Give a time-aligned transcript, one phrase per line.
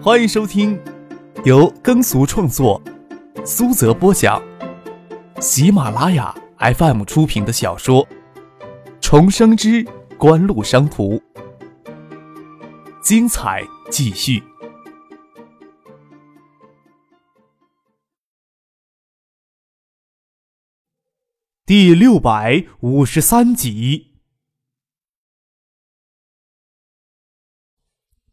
[0.00, 0.80] 欢迎收听
[1.44, 2.80] 由耕俗创作、
[3.44, 4.40] 苏泽播讲、
[5.40, 8.06] 喜马拉雅 FM 出品的小说
[9.00, 9.84] 《重生之
[10.16, 11.14] 官路商途》，
[13.02, 14.40] 精彩继续，
[21.66, 24.07] 第六百五十三集。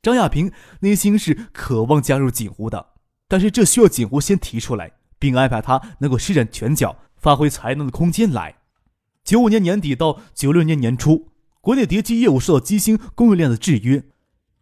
[0.05, 0.51] 张亚平
[0.81, 2.89] 内心是渴望加入锦湖的，
[3.27, 8.57] 但是这需要锦湖先提出来，并安排他能够施展拳脚、发挥才能的空间来。
[9.23, 14.03] 九五年年底到九六年年初，国内叠机业务受到机芯供应链的制约，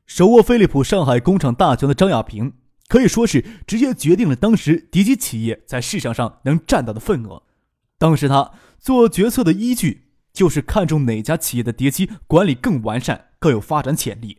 [0.05, 2.53] 手握飞利浦上海工厂大权的张亚平，
[2.87, 7.43] 可以说是直接决定了当时叠机企业在市场上能占到的份额。
[7.97, 14.37] 当时他做决策的依据就是看中哪家企业的叠机管理更完善、更有发展潜力。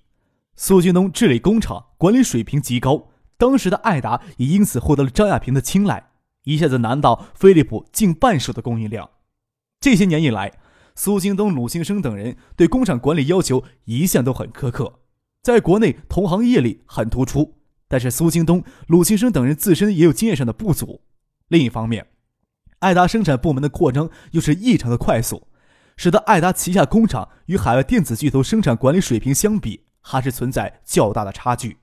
[0.57, 6.11] 苏京东治理工厂管理水平极高，当时的艾达也因此获得了张亚平的青睐，
[6.45, 9.11] 一下子拿到飞利浦近半数的供应量。
[9.81, 10.53] 这些年以来，
[10.95, 15.01] 苏京东、鲁新生等人对工厂管理要求一向都很苛刻，
[15.43, 17.57] 在国内同行业里很突出。
[17.89, 21.03] 但是苏京东、鲁新生等人自身也有经验上的不足。
[21.49, 22.07] 另一方面，
[22.79, 25.49] 艾达生产部门的扩张又是异常的快速，
[25.97, 29.84] 使得艾达旗下工厂与海外电子巨头生产管理水平相比。
[30.07, 31.79] 还是存在较大的差距。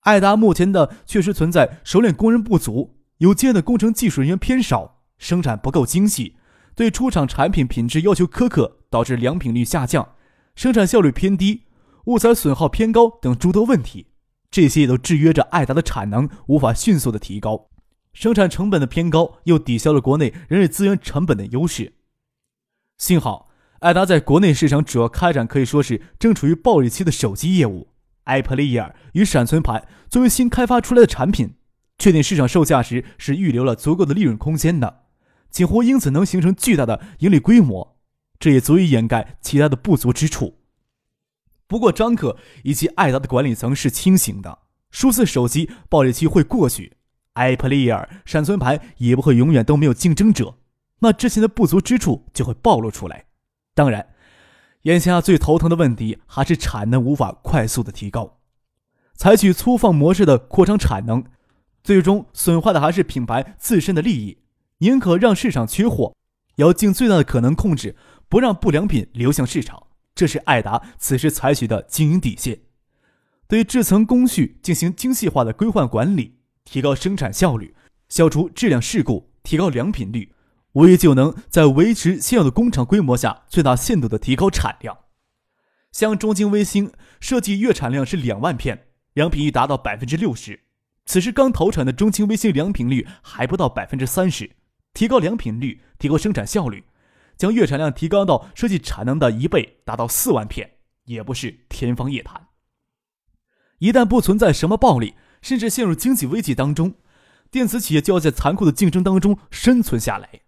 [0.00, 6.36] 艾达目前的确实存在熟练工人不足，有经验的工程技术人员偏少，生产不够精细，
[6.74, 10.14] 对出厂产品品质要求苛刻，导致良品率下降，
[10.54, 11.62] 生产效率偏低，
[12.04, 14.08] 物材损耗偏高等诸多问题。
[14.50, 17.70] 这些也都制约着艾达的产能无法迅速的提高，
[18.12, 21.94] 生产成本的偏高又抵消了国内人力资源成本的优势。
[22.98, 23.51] 幸好。
[23.82, 27.88] 艾达在国内市场主要开展可以说是正处于暴利期的手机业务。
[28.24, 31.56] 艾普利尔与闪存盘作为新开发出来的产品，
[31.98, 35.02] 确定市场售价时是预留了足够的利润空间的，
[35.50, 37.96] 几乎因此能形成巨大的盈利规模，
[38.38, 40.58] 这也足以掩盖其他的不足之处。
[41.66, 44.60] 不过，张可以及艾达的管理层是清醒的，
[44.92, 46.92] 数字手机暴利期会过去，
[47.32, 50.54] 艾普利尔闪存盘也不会永远都没有竞争者，
[51.00, 53.24] 那之前的不足之处就会暴露出来。
[53.74, 54.08] 当然，
[54.82, 58.38] 眼下最头疼的问题还是产能无法快速的提高。
[59.14, 61.24] 采取粗放模式的扩张产能，
[61.84, 64.38] 最终损坏的还是品牌自身的利益。
[64.78, 66.14] 宁可让市场缺货，
[66.56, 67.94] 也要尽最大的可能控制，
[68.28, 69.86] 不让不良品流向市场。
[70.14, 72.60] 这是艾达此时采取的经营底线。
[73.46, 77.74] 对制层工序进行精细化的规范管理，提高生产效率，
[78.08, 80.34] 消除质量事故，提高良品率。
[80.72, 84.96] 无疑就能在维持现有的工厂规模下，最大限度的提高产量。
[85.90, 86.90] 像中兴微星
[87.20, 90.60] 设计月产量是两万片，良品率达到百分之六十。
[91.04, 94.50] 此时刚投产的中兴微星良品率还不到百分之三十，
[94.94, 96.84] 提高良品率，提高生产效率，
[97.36, 102.48] 将月产量提高到设计产能的一倍，达到四万片，也不是天方夜谭。
[103.78, 106.94] 一旦不存在什么暴利，甚至陷入经济危机当中，
[107.50, 110.41] 电子企业就要在残酷的竞争当中生存下来。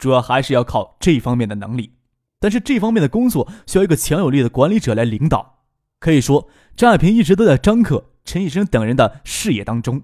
[0.00, 1.92] 主要还是要靠这方面的能力，
[2.40, 5.58] 但是这方面的工作需要一个强有力的管理者来领导。
[6.00, 10.02] 可以说，张亚平一直都在张克、陈以生等人的视野当中。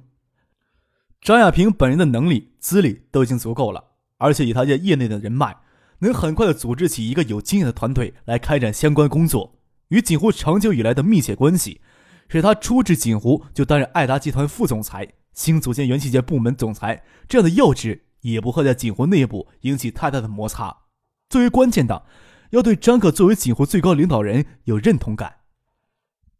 [1.23, 3.83] 张亚平本人的能力、资历都已经足够了，
[4.19, 5.57] 而且以他在业内的人脉，
[6.01, 9.59] 能很快的组织起一个有经验的团队来开展相关工作。
[9.89, 11.81] 与锦湖长久以来的密切关系，
[12.29, 18.03] 使他初至锦湖就担任爱达集团副总裁、新组建元器件部门总裁这样的要职。
[18.33, 20.77] 也不会在锦湖内部引起太大的摩擦。
[21.29, 22.07] 最为关键的，
[22.51, 25.37] 要对张可作为锦湖最高领导人有认同感。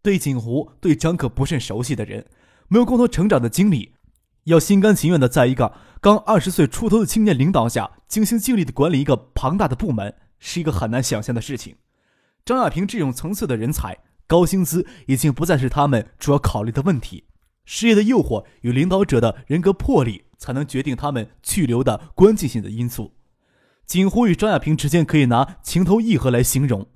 [0.03, 2.27] 对锦湖、对张可不甚熟悉的人，
[2.69, 3.95] 没有共同成长的经历，
[4.45, 11.77] 要心甘情愿的在一个刚二十岁出头的青年领导下，尽心尽力的管理一个庞大的部门，是一个很难想象的事情。
[12.45, 13.99] 张亚平这种层次的人才，
[14.29, 17.25] 高薪资已经不再是他们主要考虑的问题。
[17.65, 20.26] 事业的诱惑与领导者的人格魄力。
[20.39, 23.13] 才能决定他们去留的关键性的因素。
[23.87, 26.87] 锦湖与张亚平之间可以拿情投意合来形容，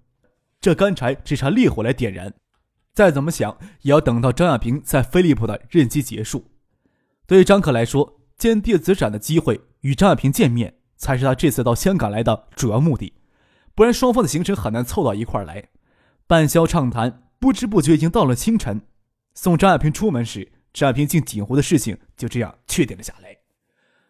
[0.60, 2.34] 这干柴只差烈火来点燃。
[2.92, 6.46] 再怎么想，也要等到张亚平在飞利浦的任期结束。
[7.26, 13.12] 对于张可来说，见电子展的机会与张亚平见面，才是他这次到香港来的主要目的。
[13.76, 15.69] 不然，双方的行程很难凑到一块来。
[16.26, 18.82] 半宵畅谈，不知不觉已经到了清晨。
[19.34, 20.50] 送张亚平出门时。
[20.72, 23.37] 张亚平进锦湖的事情就这样确定了下来。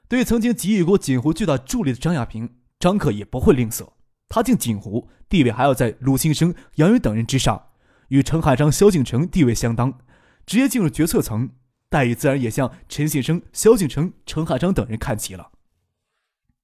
[0.09, 3.89] 对曾经给予过锦湖巨大助力的张亚平，张克也不会吝啬。
[4.29, 7.69] 他进锦湖地位还要在鲁庆生、杨宇等人之上，
[8.09, 9.99] 与陈海章、萧敬腾地位相当，
[10.45, 11.51] 直接进入决策层。
[11.89, 15.51] 待遇自然也向陈信生、萧敬成、陈海章等人看齐了。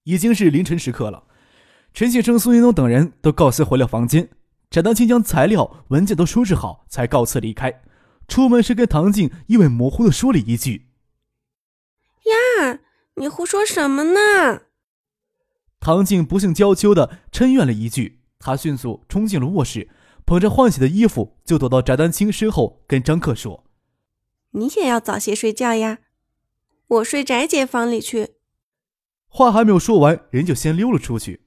[0.05, 1.25] 已经是凌晨时刻了，
[1.93, 4.29] 陈信生、苏云东等人都告辞回了房间。
[4.71, 7.83] 翟丹青将材料、文件都收拾好，才告辞离开。
[8.29, 10.89] 出门时跟唐静意味模糊的说了一句
[12.27, 12.81] ：“呀，
[13.15, 14.63] 你胡说什么呢？”
[15.81, 19.89] 唐静不幸娇羞的嗔怨了一句，她迅速冲进了卧室，
[20.25, 23.65] 捧着换洗的衣服就躲到翟丹青身后，跟张克说。
[24.51, 25.99] 你也要早些睡觉呀，
[26.89, 28.35] 我睡翟姐房里去。
[29.29, 31.43] 话还没有说完，人就先溜了出去。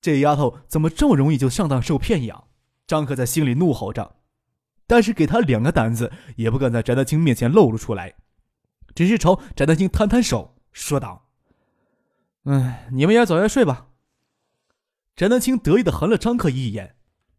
[0.00, 2.44] 这丫头怎么这么容易就上当受骗呀？
[2.86, 4.16] 张克在心里怒吼着，
[4.86, 8.14] 但是给他两个胆子，也不敢在翟丹青面前露了出来，
[8.94, 11.26] 只是朝翟丹青摊摊手，说道
[12.44, 13.86] ：“嗯，你们也早些睡吧。”
[15.16, 16.96] 翟丹青得意的横了张克一眼，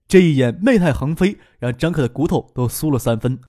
[0.08, 3.40] 这一眼媚态横飞，让张克的骨头都酥了三分。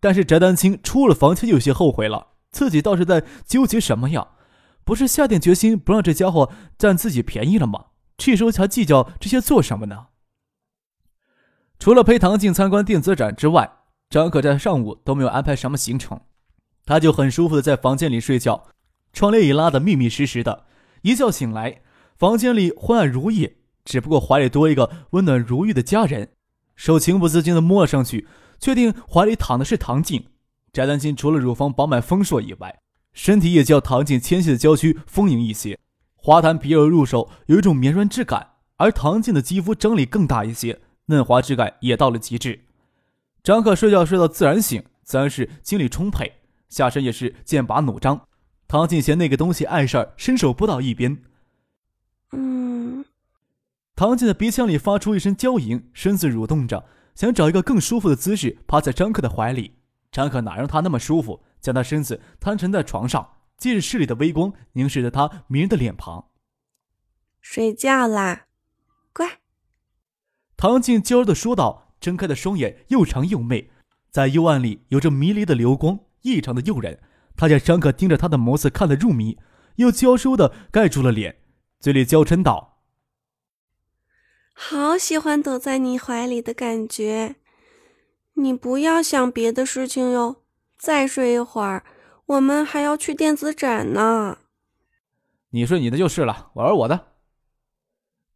[0.00, 2.28] 但是翟丹青出了房间就，有些后悔了。
[2.50, 4.28] 自己倒是在纠结什么呀？
[4.84, 7.86] 不是下定决心不让这家伙占自己便宜了吗？
[8.16, 10.08] 这时候才计较这些做什么呢？
[11.84, 13.70] 除了陪唐静参观电子展之外，
[14.08, 16.18] 张可在上午都没有安排什么行程，
[16.86, 18.68] 他就很舒服的在房间里睡觉，
[19.12, 20.64] 窗帘也拉得密密实实的。
[21.02, 21.82] 一觉醒来，
[22.16, 26.30] 房间里昏暗如夜，只不过怀里多一个温暖如玉的家人，
[26.74, 28.26] 手情不自禁的摸了上去。
[28.58, 30.24] 确定怀里躺的是唐静，
[30.72, 32.80] 翟丹青除了乳房饱满丰硕以外，
[33.12, 35.78] 身体也较唐静纤细的娇躯丰盈一些，
[36.16, 42.64] 滑弹皮肉入手有一种绵软质感，而唐静的肌肤张力更大一些，嫩滑质感也到了极致。
[43.42, 48.26] 张可睡觉睡到自然醒，自然是精力充沛，下身也是剑拔弩张。
[48.66, 51.22] 唐静嫌那个东西碍事儿，伸手拨到一边。
[52.32, 53.04] 嗯，
[53.94, 56.86] 唐静的鼻腔里发出一声娇吟，身子蠕动着。
[57.14, 59.76] 想找一个更舒服的姿势趴在张克的怀里，
[60.10, 66.30] 张克哪让他那么舒服，将他身子摊沉在床上，借着室里的微光凝视着他迷人的脸庞。
[67.40, 68.46] 睡觉啦，
[69.12, 69.43] 乖。
[70.56, 73.70] 唐静娇柔的说道，睁开的双眼又长又媚，
[74.10, 77.00] 在幽暗里有着迷离的流光，异常的诱人。
[77.36, 79.38] 他见张克盯着他的眸子看得入迷，
[79.76, 81.36] 又娇羞的盖住了脸，
[81.80, 82.78] 嘴里娇嗔道。
[84.52, 87.34] 好喜欢躲在你怀里的感觉，
[88.34, 90.42] 你不要想别的事情哟。
[90.78, 91.84] 再睡一会儿，
[92.26, 94.38] 我们还要去电子展呢。
[95.50, 97.13] 你睡你的就是了，我玩我的。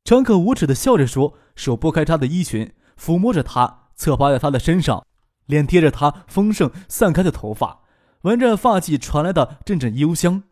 [0.09, 5.07] 张可无耻的笑着说，手拨开她的衣裙，抚摸着她，侧趴在她的身上，
[5.45, 7.83] 脸贴着她丰盛散开的头发，
[8.23, 10.45] 闻着发髻传来的阵阵幽香，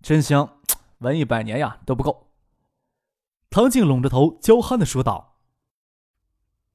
[0.00, 0.56] 真香，
[1.00, 2.28] 闻一百年呀都不够。
[3.50, 5.36] 唐静拢着头，娇憨的说道：“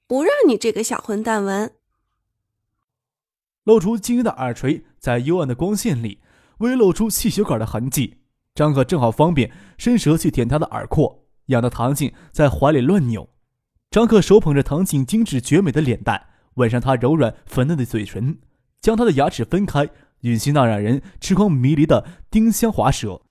[0.06, 1.74] 不让你这个小混蛋闻。”
[3.66, 6.20] 露出晶莹的耳垂，在幽暗的光线里，
[6.60, 8.20] 微露出细血管的痕迹。
[8.54, 11.20] 张可正好方便伸舌去舔她的耳廓，
[11.51, 13.30] 痒得唐静在怀里乱扭。
[13.92, 18.39] 张克手捧着唐静精致绝美的脸蛋，吻上她柔软粉嫩的嘴唇，
[18.81, 19.89] 将她的牙齿分开，
[20.21, 23.21] 吮吸那让人痴狂迷离的丁香滑舌。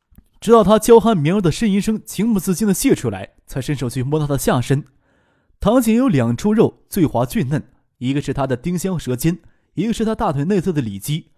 [0.40, 4.84] 直到他娇憨绵柔的呻吟声情不自禁的泄出来，才伸手去摸她的下身。
[5.61, 7.62] 唐景有两处肉最滑最嫩，
[7.99, 9.38] 一个是他的丁香舌尖，
[9.75, 11.33] 一个是他大腿内侧的里肌，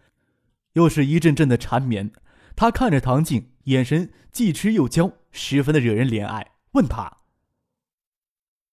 [0.75, 2.12] 又是一阵阵的缠绵。
[2.54, 6.51] 他看着唐静，眼神既痴又娇，十分的惹人怜爱。
[6.73, 7.19] 问他：“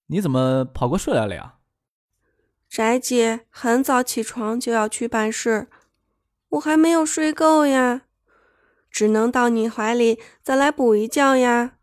[0.08, 1.60] 你怎么跑过睡来了呀？”
[2.70, 5.70] 翟姐很早起床就要去办事，
[6.50, 8.04] 我还没有睡够呀。
[8.92, 11.78] 只能到你怀里再来补一觉呀。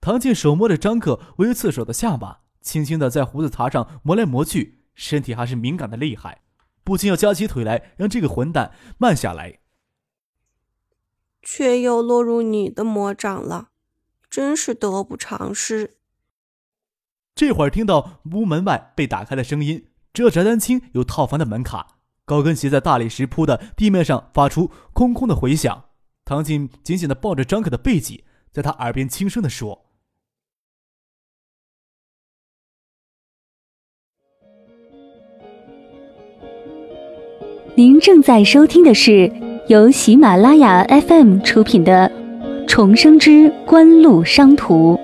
[0.00, 6.42] 唐静手摸着张克微刺手的下巴，轻轻的在胡子茬上磨来磨去，身体还是敏感的厉害，
[6.82, 9.60] 不禁要夹起腿来让这个混蛋慢下来。
[11.40, 13.70] 却又落入你的魔掌了，
[14.32, 15.98] 真是得不偿失。
[17.34, 21.98] 这会儿听到屋门外被打开的声音，知道翟丹青有套房的门卡。
[22.24, 25.84] 高跟鞋在大理石铺的地面上发出空空的回响。
[26.24, 29.84] 唐静紧紧的抱着张可的背脊，在他耳边轻声的说
[37.76, 39.30] ：“您正在收听的是
[39.68, 42.08] 由喜马拉雅 FM 出品的
[42.74, 44.94] 《重生之官路商途》。”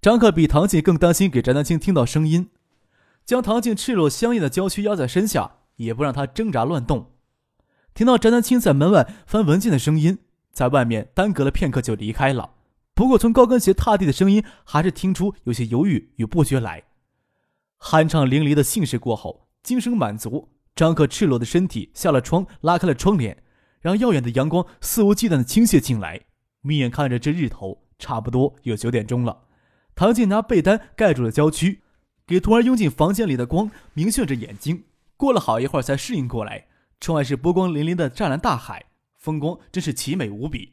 [0.00, 2.50] 张克比唐静更担心给翟丹青听到声音，
[3.24, 7.10] 将唐静赤裸香艳的娇躯压在身下，也不让她挣扎乱动。
[7.92, 10.18] 听到翟丹青在门外翻文件的声音，
[10.52, 12.52] 在外面耽搁了片刻就离开了。
[12.94, 16.84] 不过从高跟鞋踏地的声音，还是听出有些犹豫与不决来。
[17.80, 23.42] 酣畅淋漓的兴事过后，精神满足，张克赤裸的身体下了窗，拉开了窗帘，
[23.82, 26.22] 让耀眼的阳光肆无忌惮的倾泻进来。
[26.62, 29.44] 眯眼看着这日头，差不多有九点钟了。
[29.94, 31.82] 唐静拿被单盖住了娇躯，
[32.26, 34.84] 给突然涌进房间里的光明眩着眼睛。
[35.18, 38.86] 过了好一会儿才适应过来，窗外是波光粼粼的湛蓝大海，
[39.18, 40.72] 风光真是奇美无比。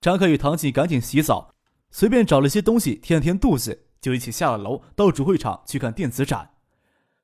[0.00, 1.54] 张克与唐静赶紧洗澡，
[1.92, 6.50] 随便找了些东西填了填肚子，就一起下了楼到主会场去看电子展。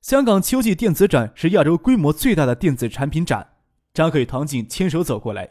[0.00, 3.55] 香港秋季电子展是亚洲规模最大的电子产品展。
[3.93, 5.50] 张克与唐静牵手走过来，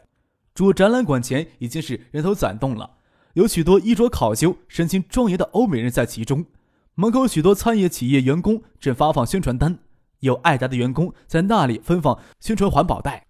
[0.54, 2.90] 主展览馆前已经是人头攒动了，
[3.34, 6.46] 有许多衣着考究、神情庄严的欧美人在其中。
[6.94, 9.78] 门口许多餐饮企业员工正发放宣传单，
[10.20, 13.26] 有爱达的员工在那里分放宣传环保袋。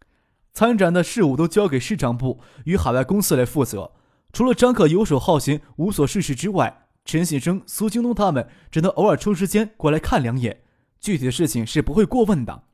[0.55, 3.93] 参展的事务都交给市场部与海外公司来负责。
[4.33, 10.61] 除了张克游手好闲、无所事事之外，陈信生、苏京东他们只能偶尔抽时间过来看两眼。
[11.01, 12.65] 具体的事情是不会过问的，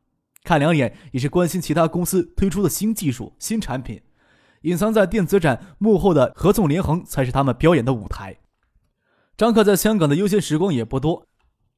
[0.42, 4.00] 看两眼也是关心其他公司推出的新技术、新产品。
[4.62, 8.38] 隐藏在电子展幕后的合纵连横才是他们表演的舞台。
[9.36, 11.26] 张克在香港的悠闲时光也不多，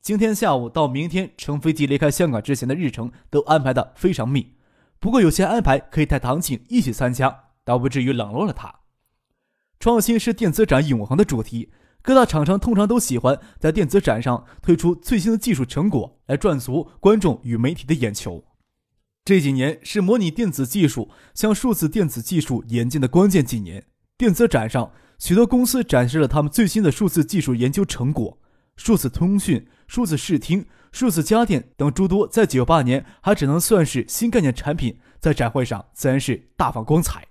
[0.00, 4.54] 今天下午到明天乘飞机离开香港之前的日程都安排的非常密。
[5.00, 8.72] 不过有些安排可以带唐静一起参加，倒不至于冷落了他。
[9.80, 11.70] 创新是电子展永恒的主题，
[12.06, 18.44] 各大厂商通常都喜欢在电子展上推出最新的技术成果，来赚足观众与媒体的眼球。
[19.24, 23.84] 这几年是模拟电子技术向数字电子技术演进的关键几年。
[24.16, 28.38] 电子展上，许多公司展示了他们最新的数字技术研究成果，
[28.76, 30.64] 数字通讯、数字视听。
[30.92, 37.26] 数字家电等诸多，在九八年还只能算是新概念产品，在展会上自然是大放光彩。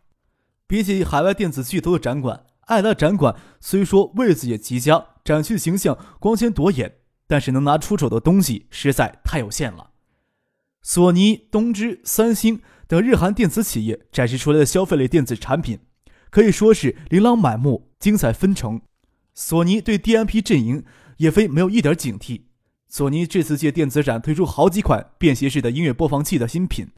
[0.68, 6.96] 比起海外电子巨头的展馆，爱达展馆虽说位子也极佳，展区形象光鲜夺眼，
[7.28, 9.92] 但是能拿出手的东西实在太有限了。
[10.82, 15.80] 索尼、东芝、三星等日韩电子企业展示出来的消费类电子产品，
[16.30, 18.82] 可以说是琳琅满目、精彩纷呈。
[19.34, 20.84] 索尼对 DMP 阵营
[21.18, 22.44] 也非没有一点警惕。
[22.88, 26.90] 索尼这次借电子展推出好几款便携式的音乐播放器的新品。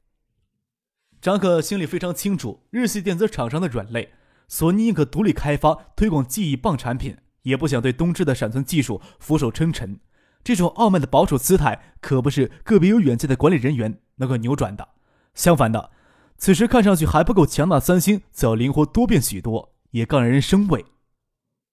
[1.20, 4.12] 张可心里非常清楚，日系电子厂商的软肋，
[4.48, 10.00] 索尼宁可独立开发推广记忆棒产品，也不想对东芝的闪存技术俯首称臣。
[10.42, 14.88] 这种傲慢的保守姿态，可不是个别有远见的管理人员能够扭转的。
[15.34, 15.90] 相反的，
[16.38, 20.86] 此时看上去还不够强大的，三星则要灵活多变许多，也更让人生畏。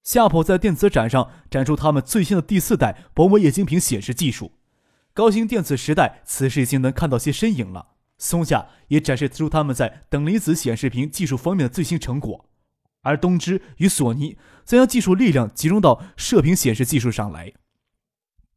[0.03, 4.51] 夏普在电子展上展出他们最新的第四代薄膜液晶屏显示技术。
[5.13, 7.93] 高新电子时代此时已经能看到些身影了。
[8.17, 12.49] 松下也展示出他们在等离子显示屏技术方面的最新成果，
[13.05, 14.35] 而东芝与索尼
[14.65, 17.53] 则将技术力量集中到射频显示技术上来。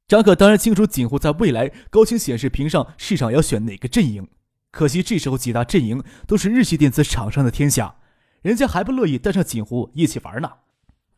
[0.08, 4.26] 张可当然清楚锦湖在未来高清显示屏上市场要选哪个阵营，
[4.70, 7.96] 可惜这时候几大阵营都是日系电子厂商的天下，
[8.40, 10.50] 人家还不乐意带上锦湖一起玩呢。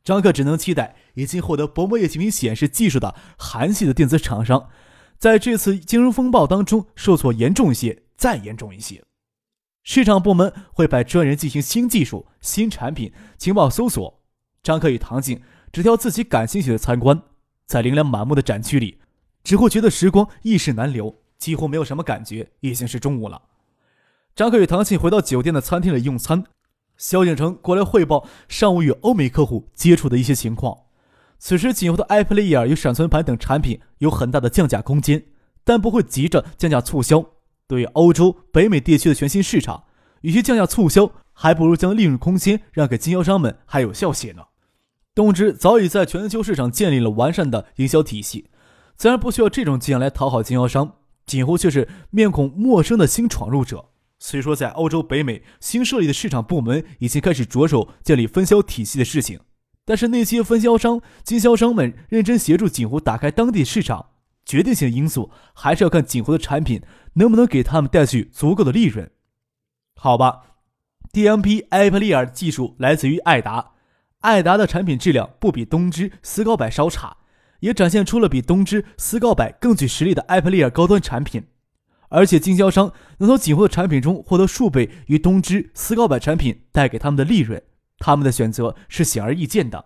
[0.03, 4.69] 张克只能期待已经获得薄膜液晶屏显示技术的韩系的电子厂商，
[5.19, 9.05] 在这次金融风暴当中受挫严重一些，再严重一些。
[9.83, 14.21] 市场部门会派专人进行新技术、新产品情报搜索。
[14.63, 15.41] 张克与唐静
[15.73, 17.21] 只挑自己感兴趣的参观，
[17.67, 18.99] 在琳琅满目的展区里，
[19.43, 22.51] 只会觉得时光一逝难留，几乎没有什么感觉。
[22.61, 23.41] 已经是中午了，
[24.37, 26.45] 张克与唐静回到酒店的餐厅里用餐。
[26.99, 30.77] 萧景成过来汇报上午与欧美客户接触的一些情况。
[31.39, 35.25] 此时，仅有的 iPlayer 与闪存盘等产品有很大的降价空间，
[35.65, 37.25] 但不会急着降价促销。
[37.71, 39.85] 对于欧洲、北美地区的全新市场，
[40.23, 44.43] 与其降价促销，还不如将利润空间让给经销商们，还有效些呢。
[45.15, 48.49] 东芝早已在全球市场建立了完善的营销体系，
[48.97, 50.97] 自然不需要这种伎俩来讨好经销商。
[51.27, 53.91] 景湖却是面孔陌生的新闯入者。
[54.19, 59.39] 虽说在欧洲、北美新设立的市场部门已经开始着手建立分销体系的事情，
[59.85, 64.07] 但是那些分销商、经销商们认真协助锦湖打开当地市场，
[64.51, 69.09] 决定性因素还是要看锦湖的产品能不能给他们带去足够的利润。
[69.95, 70.57] 好吧
[71.13, 73.75] ，DMP a p l e r 技术来自于爱达，
[74.23, 77.19] 爱达的产品质量不比东芝、斯高柏稍差，
[77.61, 81.45] 也展现出了比东芝、斯高柏更具实力的 a p l e r 高端产品。
[82.09, 87.63] 而且经销商能从锦湖的产品中获得数倍于东芝、斯高柏产品带给他们的利润，
[87.99, 89.85] 他们的选择是显而易见的。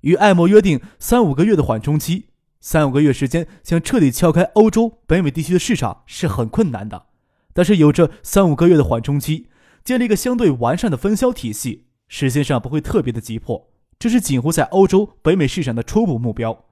[0.00, 2.30] 与爱摩约定三五个月的缓冲期，
[2.68, 7.06] 三五个月时间想彻底撬开欧洲、北美地区的市场是很困难的。
[7.54, 9.46] 但是有着三五个月的缓冲期，
[9.84, 13.70] 建立一个相对完善的分销体系，时间上不会特别的急迫。
[14.00, 16.64] 这是锦湖在欧洲、北美市场的初步目标。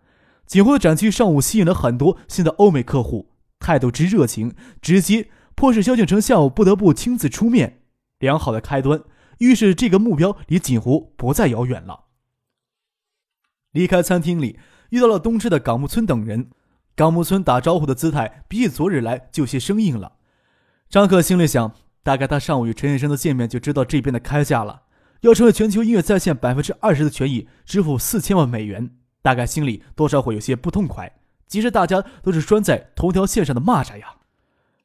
[0.48, 7.82] 锦湖的展区上午吸引了很多新的欧美客户，态度之热情、直接，迫使萧敬腾下午不得不亲自出面。
[8.18, 9.00] 良好的开端，
[9.38, 12.06] 预示这个目标离锦湖不再遥远了。
[13.70, 14.58] 离开餐厅里，
[14.94, 16.50] 遇到了东芝的港木村等人。
[16.94, 20.12] 港木村打招呼的姿态比起昨日来就些生硬了。
[20.88, 21.74] 张克心里想，
[22.04, 24.82] 大概他上午与陈先生的见面就知道这边的开价了，
[25.22, 28.88] 要成为全球音乐在线百分之二十的权益，支付四千万美元，
[29.20, 31.12] 大概心里多少会有些不痛快。
[31.48, 34.14] 其实大家都是拴在同条线上的蚂蚱呀。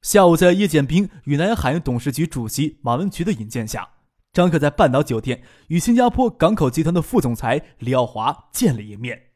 [0.02, 3.88] 下午，在叶剑兵与南海董事局主席马文菊的引荐下，
[4.34, 9.29] 张克在半岛酒店与新加坡港口集团的副总裁李耀华见了一面。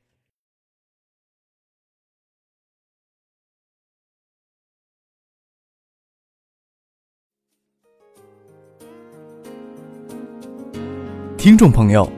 [11.43, 12.09] 听众朋友，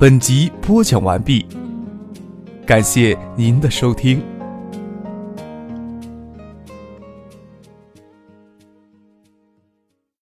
[0.00, 1.44] 本集播讲完毕，
[2.64, 4.22] 感谢您的收听。